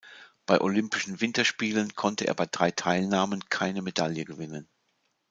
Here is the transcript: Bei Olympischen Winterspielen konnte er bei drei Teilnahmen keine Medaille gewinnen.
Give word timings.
Bei 0.47 0.59
Olympischen 0.61 1.21
Winterspielen 1.21 1.93
konnte 1.93 2.25
er 2.25 2.33
bei 2.33 2.47
drei 2.47 2.71
Teilnahmen 2.71 3.47
keine 3.49 3.83
Medaille 3.83 4.25
gewinnen. 4.25 4.67